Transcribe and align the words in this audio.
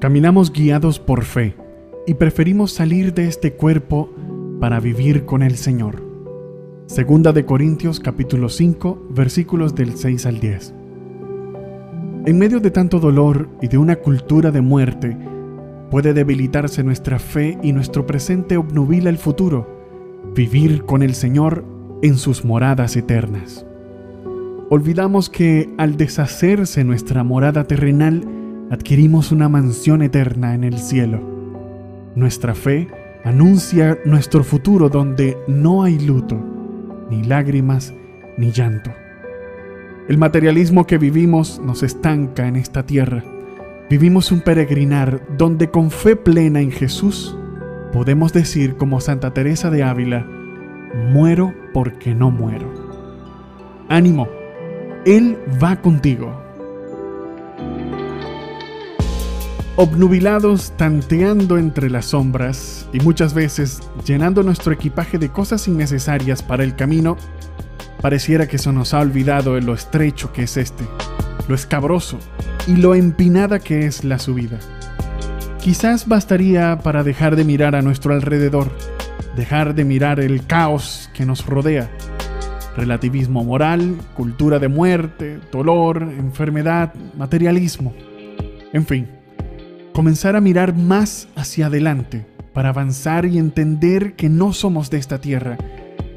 Caminamos 0.00 0.52
guiados 0.52 1.00
por 1.00 1.24
fe 1.24 1.56
y 2.06 2.14
preferimos 2.14 2.70
salir 2.70 3.14
de 3.14 3.26
este 3.26 3.54
cuerpo 3.54 4.14
para 4.60 4.78
vivir 4.78 5.24
con 5.24 5.42
el 5.42 5.56
Señor. 5.56 6.00
Segunda 6.86 7.32
de 7.32 7.44
Corintios 7.44 7.98
capítulo 7.98 8.48
5 8.48 9.08
versículos 9.10 9.74
del 9.74 9.96
6 9.96 10.26
al 10.26 10.38
10. 10.38 10.74
En 12.26 12.38
medio 12.38 12.60
de 12.60 12.70
tanto 12.70 13.00
dolor 13.00 13.48
y 13.60 13.66
de 13.66 13.76
una 13.76 13.96
cultura 13.96 14.52
de 14.52 14.60
muerte, 14.60 15.18
puede 15.90 16.14
debilitarse 16.14 16.84
nuestra 16.84 17.18
fe 17.18 17.58
y 17.60 17.72
nuestro 17.72 18.06
presente 18.06 18.56
obnubila 18.56 19.10
el 19.10 19.18
futuro, 19.18 19.66
vivir 20.32 20.84
con 20.84 21.02
el 21.02 21.14
Señor 21.14 21.64
en 22.02 22.18
sus 22.18 22.44
moradas 22.44 22.94
eternas. 22.96 23.66
Olvidamos 24.70 25.28
que 25.28 25.74
al 25.76 25.96
deshacerse 25.96 26.84
nuestra 26.84 27.24
morada 27.24 27.64
terrenal, 27.64 28.37
adquirimos 28.70 29.32
una 29.32 29.48
mansión 29.48 30.02
eterna 30.02 30.54
en 30.54 30.64
el 30.64 30.78
cielo. 30.78 31.20
Nuestra 32.14 32.54
fe 32.54 32.88
anuncia 33.24 33.98
nuestro 34.04 34.44
futuro 34.44 34.88
donde 34.88 35.36
no 35.46 35.82
hay 35.82 35.98
luto, 35.98 36.38
ni 37.10 37.22
lágrimas, 37.22 37.94
ni 38.36 38.50
llanto. 38.52 38.90
El 40.08 40.18
materialismo 40.18 40.86
que 40.86 40.98
vivimos 40.98 41.60
nos 41.64 41.82
estanca 41.82 42.48
en 42.48 42.56
esta 42.56 42.84
tierra. 42.84 43.24
Vivimos 43.90 44.32
un 44.32 44.40
peregrinar 44.40 45.20
donde 45.36 45.70
con 45.70 45.90
fe 45.90 46.16
plena 46.16 46.60
en 46.60 46.70
Jesús 46.70 47.36
podemos 47.92 48.32
decir 48.32 48.76
como 48.76 49.00
Santa 49.00 49.32
Teresa 49.32 49.70
de 49.70 49.82
Ávila, 49.82 50.26
muero 51.10 51.54
porque 51.72 52.14
no 52.14 52.30
muero. 52.30 52.72
Ánimo, 53.88 54.28
Él 55.06 55.38
va 55.62 55.80
contigo. 55.80 56.47
Obnubilados 59.80 60.72
tanteando 60.76 61.56
entre 61.56 61.88
las 61.88 62.06
sombras 62.06 62.88
y 62.92 62.98
muchas 62.98 63.32
veces 63.32 63.80
llenando 64.04 64.42
nuestro 64.42 64.72
equipaje 64.72 65.18
de 65.18 65.28
cosas 65.28 65.68
innecesarias 65.68 66.42
para 66.42 66.64
el 66.64 66.74
camino, 66.74 67.16
pareciera 68.02 68.48
que 68.48 68.58
se 68.58 68.72
nos 68.72 68.92
ha 68.92 68.98
olvidado 68.98 69.58
lo 69.60 69.74
estrecho 69.74 70.32
que 70.32 70.42
es 70.42 70.56
este, 70.56 70.82
lo 71.46 71.54
escabroso 71.54 72.18
y 72.66 72.74
lo 72.74 72.96
empinada 72.96 73.60
que 73.60 73.86
es 73.86 74.02
la 74.02 74.18
subida. 74.18 74.58
Quizás 75.60 76.08
bastaría 76.08 76.80
para 76.82 77.04
dejar 77.04 77.36
de 77.36 77.44
mirar 77.44 77.76
a 77.76 77.82
nuestro 77.82 78.14
alrededor, 78.14 78.72
dejar 79.36 79.76
de 79.76 79.84
mirar 79.84 80.18
el 80.18 80.44
caos 80.44 81.08
que 81.14 81.24
nos 81.24 81.46
rodea. 81.46 81.88
Relativismo 82.76 83.44
moral, 83.44 83.94
cultura 84.16 84.58
de 84.58 84.66
muerte, 84.66 85.38
dolor, 85.52 86.02
enfermedad, 86.02 86.92
materialismo. 87.16 87.94
En 88.72 88.84
fin, 88.84 89.17
comenzar 89.92 90.36
a 90.36 90.40
mirar 90.40 90.76
más 90.76 91.28
hacia 91.36 91.66
adelante 91.66 92.26
para 92.52 92.70
avanzar 92.70 93.26
y 93.26 93.38
entender 93.38 94.14
que 94.14 94.28
no 94.28 94.52
somos 94.52 94.90
de 94.90 94.98
esta 94.98 95.20
tierra 95.20 95.58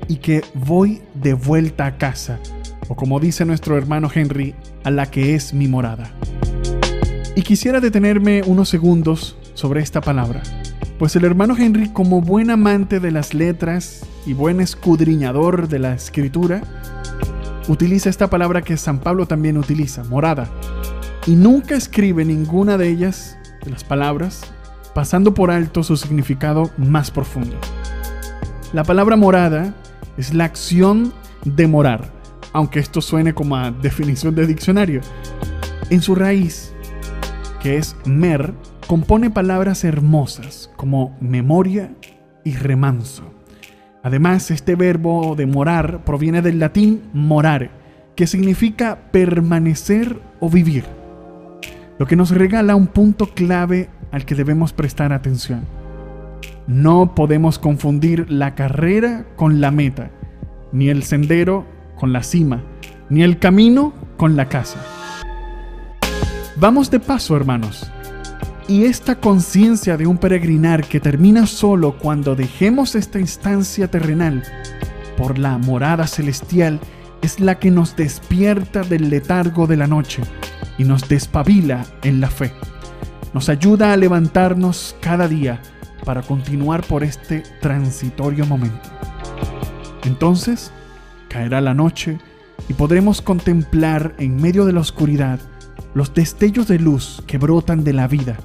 y 0.07 0.17
que 0.17 0.43
voy 0.53 1.01
de 1.13 1.33
vuelta 1.33 1.85
a 1.85 1.97
casa, 1.97 2.39
o 2.87 2.95
como 2.95 3.19
dice 3.19 3.45
nuestro 3.45 3.77
hermano 3.77 4.09
Henry, 4.13 4.55
a 4.83 4.91
la 4.91 5.05
que 5.05 5.35
es 5.35 5.53
mi 5.53 5.67
morada. 5.67 6.11
Y 7.35 7.43
quisiera 7.43 7.79
detenerme 7.79 8.41
unos 8.45 8.69
segundos 8.69 9.37
sobre 9.53 9.81
esta 9.81 10.01
palabra, 10.01 10.41
pues 10.99 11.15
el 11.15 11.25
hermano 11.25 11.55
Henry, 11.57 11.89
como 11.89 12.21
buen 12.21 12.49
amante 12.49 12.99
de 12.99 13.11
las 13.11 13.33
letras 13.33 14.05
y 14.25 14.33
buen 14.33 14.61
escudriñador 14.61 15.67
de 15.67 15.79
la 15.79 15.93
escritura, 15.93 16.61
utiliza 17.67 18.09
esta 18.09 18.29
palabra 18.29 18.61
que 18.61 18.77
San 18.77 18.99
Pablo 18.99 19.27
también 19.27 19.57
utiliza, 19.57 20.03
morada, 20.03 20.49
y 21.25 21.35
nunca 21.35 21.75
escribe 21.75 22.25
ninguna 22.25 22.77
de 22.77 22.89
ellas 22.89 23.37
de 23.63 23.71
las 23.71 23.83
palabras, 23.83 24.51
pasando 24.93 25.33
por 25.33 25.51
alto 25.51 25.83
su 25.83 25.97
significado 25.97 26.71
más 26.77 27.11
profundo. 27.11 27.57
La 28.73 28.83
palabra 28.83 29.15
morada 29.15 29.73
es 30.17 30.33
la 30.33 30.45
acción 30.45 31.13
de 31.45 31.67
morar, 31.67 32.11
aunque 32.53 32.79
esto 32.79 33.01
suene 33.01 33.33
como 33.33 33.55
a 33.55 33.71
definición 33.71 34.35
de 34.35 34.47
diccionario. 34.47 35.01
En 35.89 36.01
su 36.01 36.15
raíz, 36.15 36.73
que 37.61 37.77
es 37.77 37.95
mer, 38.05 38.53
compone 38.87 39.29
palabras 39.29 39.83
hermosas 39.83 40.69
como 40.75 41.17
memoria 41.19 41.93
y 42.43 42.55
remanso. 42.55 43.23
Además, 44.03 44.49
este 44.51 44.75
verbo 44.75 45.35
de 45.35 45.45
morar 45.45 46.03
proviene 46.03 46.41
del 46.41 46.59
latín 46.59 47.03
morare, 47.13 47.69
que 48.15 48.25
significa 48.25 49.11
permanecer 49.11 50.19
o 50.39 50.49
vivir 50.49 51.00
lo 52.01 52.07
que 52.07 52.15
nos 52.15 52.31
regala 52.31 52.75
un 52.75 52.87
punto 52.87 53.27
clave 53.27 53.87
al 54.11 54.25
que 54.25 54.33
debemos 54.33 54.73
prestar 54.73 55.13
atención. 55.13 55.67
No 56.65 57.13
podemos 57.13 57.59
confundir 57.59 58.25
la 58.27 58.55
carrera 58.55 59.27
con 59.35 59.61
la 59.61 59.69
meta, 59.69 60.09
ni 60.71 60.89
el 60.89 61.03
sendero 61.03 61.63
con 61.99 62.11
la 62.11 62.23
cima, 62.23 62.63
ni 63.11 63.21
el 63.21 63.37
camino 63.37 63.93
con 64.17 64.35
la 64.35 64.49
casa. 64.49 64.79
Vamos 66.55 66.89
de 66.89 66.99
paso, 66.99 67.35
hermanos. 67.35 67.91
Y 68.67 68.85
esta 68.85 69.17
conciencia 69.17 69.95
de 69.95 70.07
un 70.07 70.17
peregrinar 70.17 70.83
que 70.83 70.99
termina 70.99 71.45
solo 71.45 71.99
cuando 71.99 72.35
dejemos 72.35 72.95
esta 72.95 73.19
instancia 73.19 73.91
terrenal 73.91 74.41
por 75.19 75.37
la 75.37 75.59
morada 75.59 76.07
celestial 76.07 76.79
es 77.21 77.39
la 77.39 77.59
que 77.59 77.71
nos 77.71 77.95
despierta 77.95 78.81
del 78.81 79.09
letargo 79.09 79.67
de 79.67 79.77
la 79.77 79.87
noche 79.87 80.23
y 80.77 80.83
nos 80.83 81.07
despabila 81.07 81.85
en 82.03 82.19
la 82.19 82.29
fe. 82.29 82.51
Nos 83.33 83.49
ayuda 83.49 83.93
a 83.93 83.97
levantarnos 83.97 84.95
cada 85.01 85.27
día 85.27 85.61
para 86.03 86.21
continuar 86.21 86.83
por 86.83 87.03
este 87.03 87.43
transitorio 87.61 88.45
momento. 88.45 88.89
Entonces, 90.03 90.71
caerá 91.29 91.61
la 91.61 91.73
noche 91.73 92.17
y 92.67 92.73
podremos 92.73 93.21
contemplar 93.21 94.15
en 94.17 94.35
medio 94.35 94.65
de 94.65 94.73
la 94.73 94.81
oscuridad 94.81 95.39
los 95.93 96.13
destellos 96.13 96.67
de 96.67 96.79
luz 96.79 97.23
que 97.27 97.37
brotan 97.37 97.83
de 97.83 97.93
la 97.93 98.07
vida, 98.07 98.37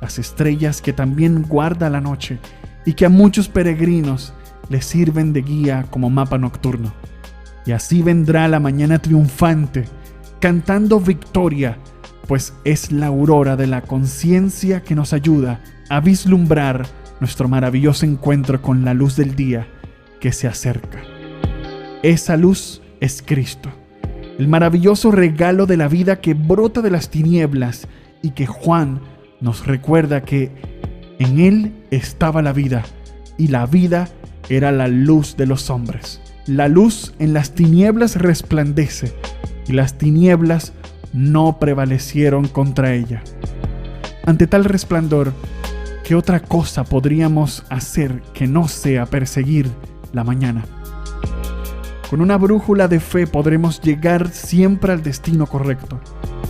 las 0.00 0.18
estrellas 0.18 0.82
que 0.82 0.92
también 0.92 1.42
guarda 1.42 1.90
la 1.90 2.00
noche 2.00 2.38
y 2.84 2.94
que 2.94 3.06
a 3.06 3.10
muchos 3.10 3.48
peregrinos 3.48 4.32
les 4.68 4.84
sirven 4.84 5.32
de 5.32 5.42
guía 5.42 5.86
como 5.90 6.10
mapa 6.10 6.38
nocturno. 6.38 6.92
Y 7.66 7.72
así 7.72 8.02
vendrá 8.02 8.48
la 8.48 8.60
mañana 8.60 9.00
triunfante 9.00 9.84
cantando 10.40 11.00
victoria, 11.00 11.78
pues 12.28 12.54
es 12.64 12.92
la 12.92 13.06
aurora 13.06 13.56
de 13.56 13.66
la 13.66 13.82
conciencia 13.82 14.82
que 14.82 14.94
nos 14.94 15.12
ayuda 15.12 15.60
a 15.88 16.00
vislumbrar 16.00 16.86
nuestro 17.20 17.48
maravilloso 17.48 18.06
encuentro 18.06 18.62
con 18.62 18.84
la 18.84 18.94
luz 18.94 19.16
del 19.16 19.34
día 19.34 19.66
que 20.20 20.32
se 20.32 20.46
acerca. 20.46 21.02
Esa 22.02 22.36
luz 22.36 22.82
es 23.00 23.22
Cristo, 23.24 23.70
el 24.38 24.48
maravilloso 24.48 25.10
regalo 25.10 25.66
de 25.66 25.76
la 25.76 25.88
vida 25.88 26.20
que 26.20 26.34
brota 26.34 26.82
de 26.82 26.90
las 26.90 27.10
tinieblas 27.10 27.88
y 28.22 28.30
que 28.30 28.46
Juan 28.46 29.00
nos 29.40 29.66
recuerda 29.66 30.22
que 30.22 30.52
en 31.18 31.40
Él 31.40 31.72
estaba 31.90 32.42
la 32.42 32.52
vida 32.52 32.84
y 33.38 33.48
la 33.48 33.66
vida 33.66 34.08
era 34.48 34.72
la 34.72 34.88
luz 34.88 35.36
de 35.36 35.46
los 35.46 35.70
hombres. 35.70 36.20
La 36.46 36.68
luz 36.68 37.12
en 37.18 37.32
las 37.32 37.56
tinieblas 37.56 38.14
resplandece 38.14 39.12
y 39.66 39.72
las 39.72 39.98
tinieblas 39.98 40.72
no 41.12 41.58
prevalecieron 41.58 42.46
contra 42.46 42.94
ella. 42.94 43.24
Ante 44.24 44.46
tal 44.46 44.64
resplandor, 44.64 45.32
¿qué 46.04 46.14
otra 46.14 46.38
cosa 46.38 46.84
podríamos 46.84 47.64
hacer 47.68 48.22
que 48.32 48.46
no 48.46 48.68
sea 48.68 49.06
perseguir 49.06 49.68
la 50.12 50.22
mañana? 50.22 50.64
Con 52.08 52.20
una 52.20 52.36
brújula 52.36 52.86
de 52.86 53.00
fe 53.00 53.26
podremos 53.26 53.80
llegar 53.80 54.30
siempre 54.30 54.92
al 54.92 55.02
destino 55.02 55.48
correcto. 55.48 55.98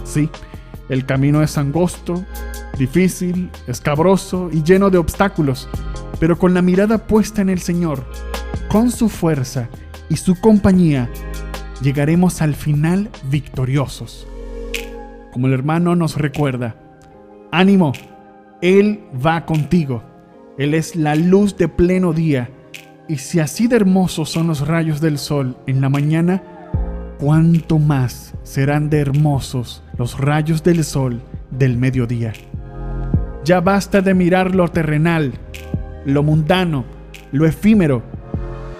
Sí, 0.04 0.28
el 0.90 1.06
camino 1.06 1.42
es 1.42 1.56
angosto, 1.56 2.22
difícil, 2.76 3.50
escabroso 3.66 4.50
y 4.52 4.62
lleno 4.62 4.90
de 4.90 4.98
obstáculos, 4.98 5.70
pero 6.20 6.38
con 6.38 6.52
la 6.52 6.60
mirada 6.60 6.98
puesta 7.06 7.40
en 7.40 7.48
el 7.48 7.60
Señor, 7.60 8.04
con 8.68 8.90
su 8.90 9.08
fuerza 9.08 9.70
y 10.08 10.16
su 10.16 10.40
compañía, 10.40 11.10
llegaremos 11.82 12.42
al 12.42 12.54
final 12.54 13.10
victoriosos. 13.30 14.26
Como 15.32 15.46
el 15.46 15.52
hermano 15.52 15.96
nos 15.96 16.16
recuerda, 16.16 16.76
ánimo, 17.52 17.92
Él 18.62 19.00
va 19.24 19.44
contigo, 19.44 20.02
Él 20.58 20.74
es 20.74 20.96
la 20.96 21.14
luz 21.14 21.56
de 21.56 21.68
pleno 21.68 22.12
día, 22.12 22.50
y 23.08 23.18
si 23.18 23.40
así 23.40 23.68
de 23.68 23.76
hermosos 23.76 24.30
son 24.30 24.48
los 24.48 24.66
rayos 24.66 25.00
del 25.00 25.18
sol 25.18 25.56
en 25.66 25.80
la 25.80 25.88
mañana, 25.88 26.42
cuánto 27.18 27.78
más 27.78 28.34
serán 28.42 28.90
de 28.90 29.00
hermosos 29.00 29.82
los 29.98 30.18
rayos 30.18 30.62
del 30.62 30.84
sol 30.84 31.22
del 31.50 31.76
mediodía. 31.76 32.32
Ya 33.44 33.60
basta 33.60 34.00
de 34.00 34.12
mirar 34.14 34.54
lo 34.54 34.68
terrenal, 34.68 35.32
lo 36.04 36.22
mundano, 36.22 36.84
lo 37.32 37.46
efímero. 37.46 38.02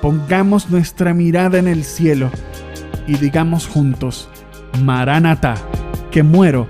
Pongamos 0.07 0.71
nuestra 0.71 1.15
mirada 1.15 1.59
en 1.59 1.67
el 1.67 1.83
cielo 1.83 2.31
y 3.09 3.17
digamos 3.17 3.67
juntos, 3.67 4.29
Maranata, 4.85 5.57
que 6.13 6.23
muero 6.23 6.69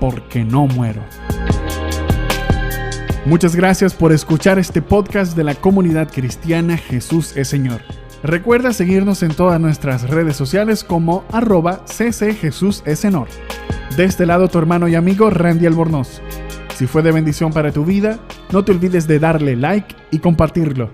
porque 0.00 0.44
no 0.44 0.66
muero. 0.66 1.00
Muchas 3.24 3.54
gracias 3.54 3.94
por 3.94 4.10
escuchar 4.10 4.58
este 4.58 4.82
podcast 4.82 5.36
de 5.36 5.44
la 5.44 5.54
comunidad 5.54 6.10
cristiana 6.10 6.76
Jesús 6.76 7.36
es 7.36 7.46
Señor. 7.46 7.82
Recuerda 8.24 8.72
seguirnos 8.72 9.22
en 9.22 9.32
todas 9.32 9.60
nuestras 9.60 10.10
redes 10.10 10.34
sociales 10.34 10.82
como 10.82 11.22
arroba 11.30 11.84
ccjesusesenor. 11.84 13.28
De 13.96 14.06
este 14.06 14.26
lado 14.26 14.48
tu 14.48 14.58
hermano 14.58 14.88
y 14.88 14.96
amigo 14.96 15.30
Randy 15.30 15.66
Albornoz. 15.66 16.20
Si 16.74 16.88
fue 16.88 17.02
de 17.02 17.12
bendición 17.12 17.52
para 17.52 17.70
tu 17.70 17.84
vida, 17.84 18.18
no 18.50 18.64
te 18.64 18.72
olvides 18.72 19.06
de 19.06 19.20
darle 19.20 19.54
like 19.54 19.94
y 20.10 20.18
compartirlo. 20.18 20.90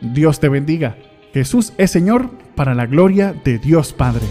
Dios 0.00 0.38
te 0.38 0.48
bendiga. 0.48 0.96
Jesús 1.36 1.74
es 1.76 1.90
Señor 1.90 2.30
para 2.54 2.74
la 2.74 2.86
gloria 2.86 3.34
de 3.44 3.58
Dios 3.58 3.92
Padre. 3.92 4.24